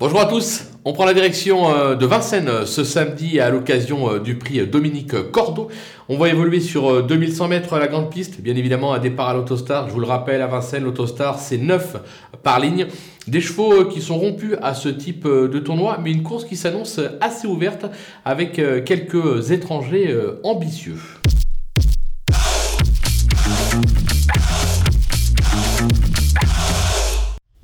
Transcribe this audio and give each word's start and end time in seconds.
Bonjour 0.00 0.22
à 0.22 0.24
tous, 0.24 0.62
on 0.86 0.94
prend 0.94 1.04
la 1.04 1.12
direction 1.12 1.70
euh, 1.70 1.94
de 1.94 2.06
Vincennes 2.06 2.48
euh, 2.48 2.64
ce 2.64 2.84
samedi 2.84 3.38
à 3.38 3.50
l'occasion 3.50 4.14
euh, 4.14 4.18
du 4.18 4.34
prix 4.34 4.66
Dominique 4.66 5.30
Cordeau. 5.30 5.68
On 6.08 6.16
va 6.16 6.30
évoluer 6.30 6.60
sur 6.60 7.02
2100 7.06 7.48
mètres 7.48 7.78
la 7.78 7.86
grande 7.86 8.08
piste, 8.08 8.40
bien 8.40 8.56
évidemment 8.56 8.94
un 8.94 8.98
départ 8.98 9.28
à 9.28 9.34
l'autostar. 9.34 9.88
Je 9.88 9.92
vous 9.92 10.00
le 10.00 10.06
rappelle, 10.06 10.40
à 10.40 10.46
Vincennes, 10.46 10.84
l'autostar 10.84 11.38
c'est 11.38 11.58
9 11.58 11.96
par 12.42 12.60
ligne. 12.60 12.86
Des 13.26 13.42
chevaux 13.42 13.84
qui 13.84 14.00
sont 14.00 14.16
rompus 14.16 14.56
à 14.62 14.72
ce 14.72 14.88
type 14.88 15.28
de 15.28 15.58
tournoi, 15.58 15.98
mais 16.02 16.12
une 16.12 16.22
course 16.22 16.46
qui 16.46 16.56
s'annonce 16.56 16.98
assez 17.20 17.46
ouverte 17.46 17.84
avec 18.24 18.54
quelques 18.54 19.50
étrangers 19.50 20.16
ambitieux. 20.44 21.19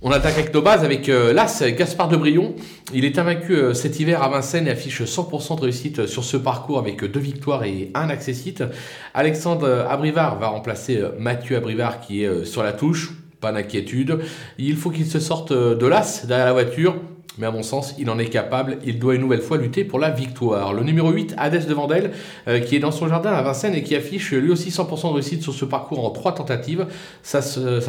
On 0.08 0.12
attaque 0.12 0.38
avec 0.38 0.54
nos 0.54 0.62
bases 0.62 0.84
avec 0.84 1.08
euh, 1.08 1.32
l'As 1.32 1.64
Gaspard 1.76 2.06
de 2.06 2.16
Brion. 2.16 2.54
Il 2.94 3.04
est 3.04 3.18
invaincu 3.18 3.56
euh, 3.56 3.74
cet 3.74 3.98
hiver 3.98 4.22
à 4.22 4.28
Vincennes 4.28 4.68
et 4.68 4.70
affiche 4.70 5.02
100% 5.02 5.56
de 5.56 5.62
réussite 5.62 6.06
sur 6.06 6.22
ce 6.22 6.36
parcours 6.36 6.78
avec 6.78 7.02
deux 7.02 7.18
victoires 7.18 7.64
et 7.64 7.90
un 7.92 8.08
accessite. 8.08 8.62
Alexandre 9.14 9.84
Abrivard 9.90 10.38
va 10.38 10.46
remplacer 10.46 10.98
euh, 10.98 11.10
Mathieu 11.18 11.56
Abrivard 11.56 11.98
qui 12.00 12.22
est 12.22 12.44
sur 12.44 12.62
la 12.62 12.72
touche. 12.72 13.14
Pas 13.40 13.50
d'inquiétude. 13.50 14.20
Il 14.58 14.76
faut 14.76 14.90
qu'il 14.90 15.06
se 15.06 15.18
sorte 15.18 15.52
de 15.52 15.86
l'As 15.88 16.24
derrière 16.24 16.46
la 16.46 16.52
voiture 16.52 16.94
mais 17.38 17.46
à 17.46 17.50
mon 17.50 17.62
sens, 17.62 17.94
il 17.98 18.08
en 18.10 18.18
est 18.18 18.26
capable. 18.26 18.78
Il 18.84 18.98
doit 18.98 19.14
une 19.14 19.20
nouvelle 19.20 19.42
fois 19.42 19.58
lutter 19.58 19.84
pour 19.84 19.98
la 19.98 20.10
victoire. 20.10 20.72
Le 20.72 20.82
numéro 20.82 21.10
8, 21.10 21.34
Hadès 21.36 21.66
de 21.66 21.74
Vandel, 21.74 22.12
euh, 22.48 22.60
qui 22.60 22.76
est 22.76 22.80
dans 22.80 22.90
son 22.90 23.08
jardin 23.08 23.32
à 23.32 23.42
Vincennes 23.42 23.74
et 23.74 23.82
qui 23.82 23.94
affiche 23.94 24.32
lui 24.32 24.50
aussi 24.50 24.70
100% 24.70 25.08
de 25.08 25.14
réussite 25.14 25.42
sur 25.42 25.54
ce 25.54 25.64
parcours 25.64 26.04
en 26.04 26.10
trois 26.10 26.34
tentatives. 26.34 26.86
sa 27.22 27.42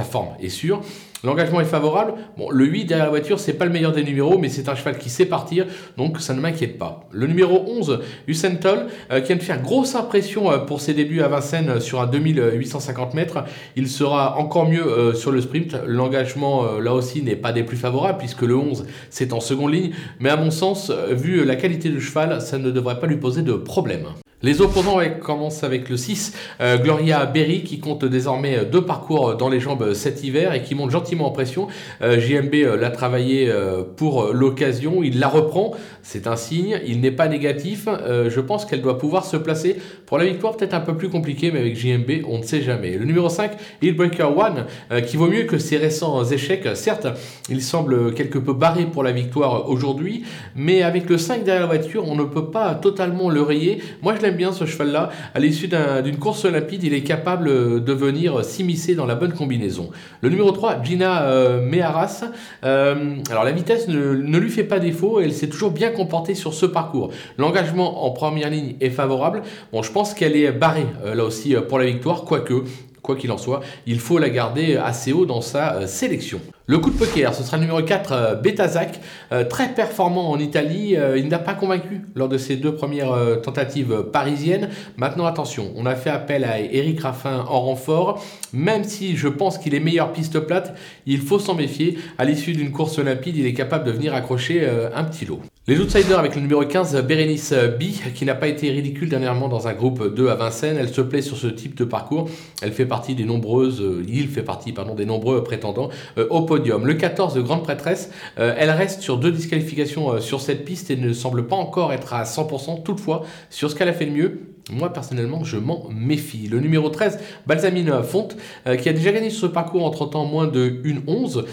forme 0.03 0.29
est 0.41 0.49
sûre. 0.49 0.81
L'engagement 1.23 1.61
est 1.61 1.65
favorable. 1.65 2.13
Bon, 2.37 2.49
le 2.51 2.65
8 2.65 2.85
derrière 2.85 3.05
la 3.05 3.09
voiture, 3.09 3.39
c'est 3.39 3.53
pas 3.53 3.65
le 3.65 3.71
meilleur 3.71 3.91
des 3.91 4.03
numéros, 4.03 4.37
mais 4.37 4.49
c'est 4.49 4.69
un 4.69 4.75
cheval 4.75 4.97
qui 4.99 5.09
sait 5.09 5.25
partir, 5.25 5.65
donc 5.97 6.19
ça 6.19 6.33
ne 6.35 6.39
m'inquiète 6.39 6.77
pas. 6.77 7.07
Le 7.11 7.25
numéro 7.25 7.63
11, 7.67 8.01
Usain 8.27 8.55
Toll, 8.55 8.85
euh, 9.11 9.19
qui 9.21 9.27
vient 9.27 9.35
de 9.35 9.41
faire 9.41 9.61
grosse 9.61 9.95
impression 9.95 10.51
euh, 10.51 10.59
pour 10.59 10.79
ses 10.79 10.93
débuts 10.93 11.21
à 11.21 11.27
Vincennes 11.27 11.79
sur 11.79 12.01
un 12.01 12.07
2850 12.07 13.15
mètres. 13.15 13.43
Il 13.75 13.87
sera 13.87 14.37
encore 14.37 14.69
mieux 14.69 15.13
sur 15.15 15.31
le 15.31 15.41
sprint. 15.41 15.75
L'engagement, 15.85 16.79
là 16.79 16.93
aussi, 16.93 17.21
n'est 17.21 17.35
pas 17.35 17.51
des 17.51 17.63
plus 17.63 17.77
favorables, 17.77 18.17
puisque 18.17 18.41
le 18.41 18.55
11, 18.55 18.85
c'est 19.09 19.33
en 19.33 19.36
en 19.37 19.39
seconde 19.39 19.73
ligne, 19.73 19.91
mais 20.19 20.29
à 20.29 20.37
mon 20.37 20.51
sens, 20.51 20.91
vu 21.11 21.45
la 21.45 21.55
qualité 21.55 21.89
du 21.89 22.01
cheval, 22.01 22.41
ça 22.41 22.57
ne 22.57 22.71
devrait 22.71 22.99
pas 22.99 23.07
lui 23.07 23.17
poser 23.17 23.41
de 23.41 23.53
problème. 23.53 24.07
Les 24.43 24.61
opposants 24.61 24.99
commencent 25.19 25.63
avec 25.63 25.89
le 25.89 25.97
6, 25.97 26.33
euh, 26.61 26.77
Gloria 26.77 27.25
Berry, 27.25 27.63
qui 27.63 27.79
compte 27.79 28.05
désormais 28.05 28.65
deux 28.65 28.85
parcours 28.85 29.35
dans 29.35 29.49
les 29.49 29.59
jambes 29.59 29.93
cet 29.93 30.23
hiver 30.23 30.53
et 30.53 30.61
qui 30.61 30.75
monte 30.75 30.91
gentiment 30.91 31.25
en 31.25 31.31
pression. 31.31 31.69
Euh, 32.03 32.19
JMB 32.19 32.53
euh, 32.53 32.77
l'a 32.77 32.91
travaillé 32.91 33.51
pour 33.95 34.31
l'occasion, 34.33 35.01
il 35.01 35.19
la 35.19 35.27
reprend, 35.27 35.71
c'est 36.03 36.27
un 36.27 36.35
signe, 36.35 36.79
il 36.85 37.01
n'est 37.01 37.09
pas 37.09 37.27
négatif. 37.27 37.87
je 37.87 38.39
pense 38.39 38.65
qu'elle 38.65 38.83
doit 38.83 38.99
pouvoir 38.99 39.25
se 39.25 39.37
placer 39.37 39.77
pour 40.05 40.19
la 40.19 40.25
victoire, 40.25 40.55
peut-être 40.55 40.75
un 40.75 40.81
peu 40.81 40.95
plus 40.95 41.09
compliqué, 41.09 41.51
mais 41.51 41.59
avec 41.59 41.75
JMB, 41.75 42.25
on 42.27 42.37
ne 42.37 42.43
sait 42.43 42.61
jamais. 42.61 42.91
Le 42.91 43.05
numéro 43.05 43.29
5, 43.29 43.53
Hillbreaker 43.81 44.37
One, 44.37 44.65
qui 45.05 45.17
vaut 45.17 45.27
mieux 45.27 45.43
que 45.43 45.57
ses 45.57 45.77
récents 45.77 46.23
échecs. 46.23 46.67
Certes, 46.75 47.07
il 47.49 47.61
semble 47.61 48.13
quelque 48.13 48.37
peu 48.37 48.53
barré 48.53 48.85
pour 48.85 49.03
la 49.03 49.11
victoire 49.11 49.69
aujourd'hui, 49.69 50.23
mais 50.55 50.83
avec 50.83 51.09
le 51.09 51.17
5 51.17 51.43
derrière 51.43 51.61
la 51.61 51.67
voiture, 51.67 52.07
on 52.07 52.15
ne 52.15 52.23
peut 52.23 52.51
pas 52.51 52.75
totalement 52.75 53.29
le 53.29 53.41
rayer. 53.41 53.81
Moi, 54.01 54.13
bien 54.31 54.51
ce 54.51 54.65
cheval-là. 54.65 55.09
À 55.33 55.39
l'issue 55.39 55.67
d'une 55.67 56.17
course 56.17 56.45
limpide, 56.45 56.83
il 56.83 56.93
est 56.93 57.01
capable 57.01 57.83
de 57.83 57.93
venir 57.93 58.43
s'immiscer 58.43 58.95
dans 58.95 59.05
la 59.05 59.15
bonne 59.15 59.33
combinaison. 59.33 59.89
Le 60.21 60.29
numéro 60.29 60.51
3, 60.51 60.83
Gina 60.83 61.23
euh, 61.23 61.61
Meharas. 61.61 62.25
Euh, 62.63 63.15
alors 63.29 63.43
la 63.43 63.51
vitesse 63.51 63.87
ne, 63.87 64.15
ne, 64.15 64.37
lui 64.37 64.49
fait 64.49 64.63
pas 64.63 64.79
défaut 64.79 65.19
et 65.19 65.25
elle 65.25 65.33
s'est 65.33 65.49
toujours 65.49 65.71
bien 65.71 65.91
comportée 65.91 66.35
sur 66.35 66.53
ce 66.53 66.65
parcours. 66.65 67.11
L'engagement 67.37 68.05
en 68.05 68.11
première 68.11 68.49
ligne 68.49 68.75
est 68.81 68.89
favorable. 68.89 69.41
Bon, 69.71 69.81
je 69.81 69.91
pense 69.91 70.13
qu'elle 70.13 70.35
est 70.35 70.51
barrée 70.51 70.87
euh, 71.05 71.15
là 71.15 71.23
aussi 71.23 71.55
pour 71.67 71.79
la 71.79 71.85
victoire, 71.85 72.23
quoique 72.23 72.63
quoi 73.07 73.15
qu'il 73.15 73.31
en 73.31 73.39
soit, 73.39 73.61
il 73.87 73.99
faut 73.99 74.19
la 74.19 74.29
garder 74.29 74.75
assez 74.75 75.13
haut 75.13 75.25
dans 75.25 75.41
sa 75.41 75.87
sélection. 75.87 76.39
Le 76.69 76.79
coup 76.79 76.89
de 76.89 76.97
poker, 76.97 77.33
ce 77.33 77.43
sera 77.43 77.55
le 77.55 77.61
numéro 77.61 77.81
4, 77.81 78.11
euh, 78.11 78.35
Betazac, 78.35 78.99
euh, 79.31 79.45
très 79.45 79.69
performant 79.69 80.29
en 80.29 80.37
Italie. 80.37 80.97
Euh, 80.97 81.17
il 81.17 81.29
n'a 81.29 81.39
pas 81.39 81.53
convaincu 81.53 82.01
lors 82.13 82.27
de 82.27 82.37
ses 82.37 82.57
deux 82.57 82.75
premières 82.75 83.15
tentatives 83.41 84.03
parisiennes. 84.11 84.67
Maintenant, 84.97 85.25
attention, 85.25 85.71
on 85.77 85.85
a 85.85 85.95
fait 85.95 86.09
appel 86.09 86.43
à 86.43 86.59
Eric 86.59 86.99
Raffin 86.99 87.45
en 87.47 87.61
renfort. 87.61 88.21
Même 88.51 88.83
si 88.83 89.15
je 89.15 89.29
pense 89.29 89.57
qu'il 89.57 89.75
est 89.75 89.79
meilleur 89.79 90.11
piste 90.11 90.41
plate, 90.41 90.77
il 91.05 91.21
faut 91.21 91.39
s'en 91.39 91.55
méfier. 91.55 91.97
À 92.17 92.25
l'issue 92.25 92.51
d'une 92.51 92.73
course 92.73 92.99
limpide, 92.99 93.37
il 93.37 93.45
est 93.45 93.53
capable 93.53 93.85
de 93.85 93.91
venir 93.91 94.13
accrocher 94.13 94.67
un 94.93 95.05
petit 95.05 95.23
lot. 95.23 95.39
Les 95.69 95.81
outsiders 95.81 96.17
avec 96.17 96.33
le 96.35 96.41
numéro 96.41 96.63
15, 96.63 96.95
Bérénice 97.03 97.51
B, 97.51 98.13
qui 98.15 98.23
n'a 98.23 98.35
pas 98.35 98.47
été 98.47 98.71
ridicule 98.71 99.09
dernièrement 99.09 99.49
dans 99.49 99.67
un 99.67 99.73
groupe 99.73 100.15
2 100.15 100.29
à 100.29 100.35
Vincennes. 100.35 100.77
Elle 100.79 100.87
se 100.87 101.01
plaît 101.01 101.21
sur 101.21 101.35
ce 101.35 101.47
type 101.47 101.75
de 101.75 101.83
parcours. 101.83 102.29
Elle 102.61 102.71
fait 102.71 102.85
partie 102.85 103.15
des 103.15 103.25
nombreuses, 103.25 103.83
il 104.07 104.29
fait 104.29 104.43
partie, 104.43 104.71
pardon, 104.71 104.95
des 104.95 105.05
nombreux 105.05 105.43
prétendants 105.43 105.89
au 106.15 106.47
le 106.47 106.93
14 106.93 107.33
de 107.33 107.41
Grande 107.41 107.63
Prêtresse, 107.63 108.11
euh, 108.39 108.55
elle 108.57 108.69
reste 108.69 109.01
sur 109.01 109.17
deux 109.17 109.31
disqualifications 109.31 110.13
euh, 110.13 110.19
sur 110.21 110.39
cette 110.39 110.63
piste 110.63 110.89
et 110.89 110.95
ne 110.95 111.11
semble 111.11 111.47
pas 111.47 111.57
encore 111.57 111.91
être 111.91 112.13
à 112.13 112.23
100%. 112.23 112.83
Toutefois, 112.83 113.25
sur 113.49 113.69
ce 113.69 113.75
qu'elle 113.75 113.89
a 113.89 113.93
fait 113.93 114.05
de 114.05 114.11
mieux, 114.11 114.39
moi 114.71 114.93
personnellement, 114.93 115.43
je 115.43 115.57
m'en 115.57 115.89
méfie. 115.89 116.47
Le 116.47 116.59
numéro 116.59 116.89
13, 116.89 117.19
Balsamine 117.45 118.03
Fonte, 118.03 118.37
euh, 118.67 118.75
qui 118.75 118.89
a 118.89 118.93
déjà 118.93 119.11
gagné 119.11 119.29
ce 119.29 119.45
parcours 119.45 119.85
entre 119.85 120.05
temps 120.05 120.25
moins 120.25 120.47
de 120.47 120.81
1-11, 120.83 121.45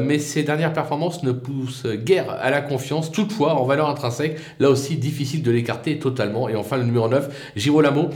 mais 0.00 0.18
ses 0.18 0.42
dernières 0.42 0.72
performances 0.72 1.22
ne 1.22 1.32
poussent 1.32 1.86
guère 1.86 2.30
à 2.30 2.50
la 2.50 2.60
confiance. 2.60 3.10
Toutefois, 3.10 3.54
en 3.54 3.64
valeur 3.64 3.88
intrinsèque, 3.88 4.38
là 4.58 4.70
aussi 4.70 4.96
difficile 4.96 5.42
de 5.42 5.50
l'écarter 5.50 5.98
totalement. 5.98 6.48
Et 6.48 6.56
enfin, 6.56 6.76
le 6.76 6.84
numéro 6.84 7.08
9, 7.08 7.52
Girolamo, 7.56 8.10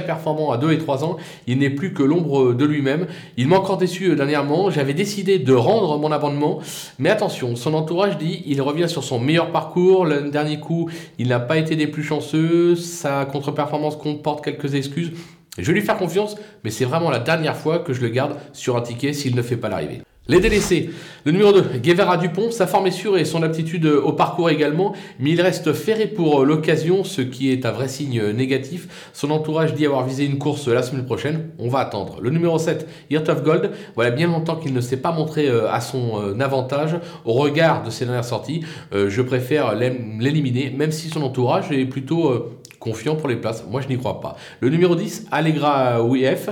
performant 0.00 0.50
à 0.50 0.58
2 0.58 0.72
et 0.72 0.78
3 0.78 1.04
ans. 1.04 1.16
Il 1.46 1.58
n'est 1.58 1.70
plus 1.70 1.92
que 1.92 2.02
l'ombre 2.02 2.54
de 2.54 2.64
lui-même. 2.64 3.06
Il 3.36 3.48
m'a 3.48 3.56
encore 3.56 3.76
déçu 3.76 4.10
euh, 4.10 4.16
dernièrement. 4.16 4.70
J'avais 4.70 4.94
décidé 4.94 5.38
de 5.38 5.52
rendre 5.52 5.98
mon 5.98 6.10
abonnement. 6.10 6.60
Mais 6.98 7.10
attention, 7.10 7.56
son 7.56 7.74
entourage 7.74 8.18
dit 8.18 8.42
il 8.46 8.60
revient 8.62 8.88
sur 8.88 9.04
son 9.04 9.18
meilleur 9.18 9.50
parcours. 9.50 10.04
Le 10.06 10.30
dernier 10.30 10.58
coup, 10.60 10.90
il 11.18 11.28
n'a 11.28 11.40
pas 11.40 11.58
été 11.58 11.76
des 11.76 11.86
plus 11.86 12.02
chanceux. 12.02 12.76
Sa 12.76 13.24
contre-performance 13.24 13.96
comporte 13.96 14.44
quelques 14.44 14.74
excuses. 14.74 15.12
Je 15.58 15.66
vais 15.66 15.74
lui 15.74 15.82
faire 15.82 15.98
confiance, 15.98 16.36
mais 16.64 16.70
c'est 16.70 16.86
vraiment 16.86 17.10
la 17.10 17.18
dernière 17.18 17.56
fois 17.56 17.78
que 17.78 17.92
je 17.92 18.00
le 18.00 18.08
garde 18.08 18.36
sur 18.54 18.76
un 18.76 18.80
ticket 18.80 19.12
s'il 19.12 19.36
ne 19.36 19.42
fait 19.42 19.58
pas 19.58 19.68
l'arrivée. 19.68 20.02
Les 20.28 20.38
délaissés. 20.38 20.90
Le 21.24 21.32
numéro 21.32 21.52
2, 21.52 21.78
Guevara 21.82 22.16
Dupont, 22.16 22.52
sa 22.52 22.68
forme 22.68 22.86
est 22.86 22.92
sûre 22.92 23.18
et 23.18 23.24
son 23.24 23.42
aptitude 23.42 23.86
au 23.86 24.12
parcours 24.12 24.50
également, 24.50 24.94
mais 25.18 25.30
il 25.30 25.40
reste 25.40 25.72
ferré 25.72 26.06
pour 26.06 26.44
l'occasion, 26.44 27.02
ce 27.02 27.22
qui 27.22 27.50
est 27.50 27.66
un 27.66 27.72
vrai 27.72 27.88
signe 27.88 28.30
négatif. 28.30 29.10
Son 29.12 29.32
entourage 29.32 29.74
dit 29.74 29.84
avoir 29.84 30.06
visé 30.06 30.24
une 30.24 30.38
course 30.38 30.68
la 30.68 30.84
semaine 30.84 31.04
prochaine. 31.04 31.48
On 31.58 31.68
va 31.68 31.80
attendre. 31.80 32.20
Le 32.20 32.30
numéro 32.30 32.56
7, 32.56 32.86
Hirt 33.10 33.28
of 33.28 33.42
Gold. 33.42 33.72
Voilà 33.96 34.12
bien 34.12 34.28
longtemps 34.28 34.54
qu'il 34.54 34.72
ne 34.72 34.80
s'est 34.80 34.98
pas 34.98 35.10
montré 35.10 35.48
euh, 35.48 35.68
à 35.68 35.80
son 35.80 36.20
euh, 36.20 36.38
avantage 36.38 36.96
au 37.24 37.32
regard 37.32 37.82
de 37.82 37.90
ses 37.90 38.04
dernières 38.04 38.24
sorties. 38.24 38.64
Euh, 38.94 39.10
je 39.10 39.22
préfère 39.22 39.74
l'éliminer, 39.74 40.70
même 40.70 40.92
si 40.92 41.08
son 41.08 41.22
entourage 41.22 41.72
est 41.72 41.86
plutôt 41.86 42.52
confiant 42.78 43.16
pour 43.16 43.28
les 43.28 43.36
places. 43.36 43.64
Moi, 43.68 43.80
je 43.80 43.88
n'y 43.88 43.98
crois 43.98 44.20
pas. 44.20 44.36
Le 44.60 44.68
numéro 44.68 44.94
10, 44.94 45.26
Allegra 45.32 46.00
WF, 46.00 46.50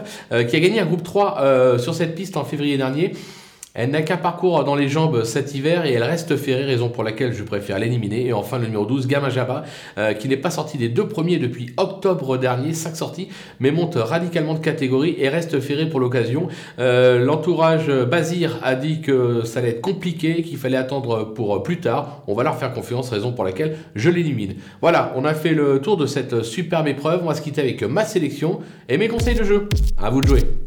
qui 0.49 0.57
a 0.57 0.61
gagné 0.61 0.81
un 0.81 0.87
groupe 0.87 1.05
3 1.05 1.79
sur 1.79 1.95
cette 1.95 2.17
piste 2.17 2.37
en 2.37 2.45
février 2.45 2.77
dernier. 2.77 3.13
Elle 3.73 3.91
n'a 3.91 4.03
qu'un 4.03 4.17
parcours 4.17 4.65
dans 4.65 4.75
les 4.75 4.89
jambes 4.89 5.23
cet 5.23 5.55
hiver 5.55 5.87
et 5.87 5.93
elle 5.93 6.03
reste 6.03 6.37
ferrée, 6.37 6.65
raison 6.65 6.89
pour 6.89 7.05
laquelle 7.05 7.33
je 7.33 7.45
préfère 7.45 7.79
l'éliminer. 7.79 8.27
Et 8.27 8.33
enfin 8.33 8.59
le 8.59 8.65
numéro 8.65 8.85
12, 8.85 9.07
Gamma 9.07 9.31
Java, 9.31 9.63
euh, 9.97 10.13
qui 10.13 10.29
n'est 10.29 10.37
pas 10.37 10.51
sorti 10.51 10.77
des 10.77 10.89
deux 10.89 11.07
premiers 11.07 11.39
depuis 11.39 11.73
octobre 11.77 12.37
dernier, 12.37 12.75
5 12.75 12.97
sorties, 12.97 13.29
mais 13.61 13.71
monte 13.71 13.95
radicalement 13.95 14.55
de 14.55 14.59
catégorie 14.59 15.15
et 15.19 15.29
reste 15.29 15.61
ferré 15.61 15.89
pour 15.89 16.01
l'occasion. 16.01 16.49
Euh, 16.81 17.25
l'entourage 17.25 17.89
Bazir 17.89 18.59
a 18.65 18.75
dit 18.75 19.03
que 19.03 19.43
ça 19.45 19.61
allait 19.61 19.71
être 19.71 19.81
compliqué, 19.81 20.43
qu'il 20.43 20.59
fallait 20.59 20.77
attendre 20.77 21.33
pour 21.33 21.63
plus 21.63 21.79
tard. 21.79 22.25
On 22.27 22.35
va 22.35 22.43
leur 22.43 22.57
faire 22.57 22.73
confiance, 22.73 23.11
raison 23.11 23.33
pour 23.33 23.45
laquelle 23.45 23.77
je 23.95 24.11
l'élimine. 24.11 24.55
Voilà, 24.81 25.13
on 25.15 25.25
a 25.25 25.35
fait 25.35 25.55
le 25.55 25.81
tour 25.81 25.97
de 25.97 26.07
cette 26.07 26.43
superbe 26.43 26.89
épreuve. 26.89 27.21
On 27.23 27.29
va 27.29 27.35
se 27.35 27.43
quitter 27.43 27.61
avec 27.61 27.85
ma 27.85 28.05
sélection 28.05 28.59
et 28.89 28.99
mes 28.99 29.07
conseils 29.07 29.37
de 29.37 29.45
jeu. 29.45 29.69
À 29.97 30.11
vous 30.11 30.23
de 30.23 30.27
jouer. 30.27 30.60